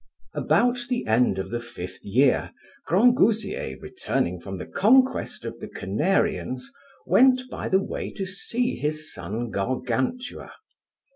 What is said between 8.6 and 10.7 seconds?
his son Gargantua.